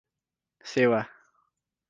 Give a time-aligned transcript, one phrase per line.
[0.65, 1.03] सेवा